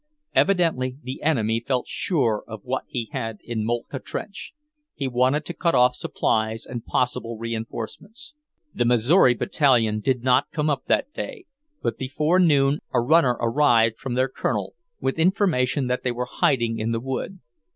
Evidently 0.33 0.97
the 1.03 1.21
enemy 1.21 1.59
felt 1.59 1.85
sure 1.87 2.43
of 2.47 2.63
what 2.63 2.85
he 2.87 3.07
had 3.11 3.37
in 3.43 3.63
Moltke 3.63 3.99
trench; 4.03 4.51
he 4.95 5.07
wanted 5.07 5.45
to 5.45 5.53
cut 5.53 5.75
off 5.75 5.93
supplies 5.93 6.65
and 6.65 6.83
possible 6.83 7.37
reinforcements. 7.37 8.33
The 8.73 8.83
Missouri 8.83 9.35
battalion 9.35 9.99
did 9.99 10.23
not 10.23 10.49
come 10.49 10.71
up 10.71 10.85
that 10.87 11.13
day, 11.13 11.45
but 11.83 11.99
before 11.99 12.39
noon 12.39 12.79
a 12.91 12.99
runner 12.99 13.37
arrived 13.39 13.99
from 13.99 14.15
their 14.15 14.27
Colonel, 14.27 14.73
with 14.99 15.19
information 15.19 15.85
that 15.85 16.01
they 16.01 16.11
were 16.11 16.25
hiding 16.25 16.79
in 16.79 16.91
the 16.93 16.99
wood. 16.99 17.37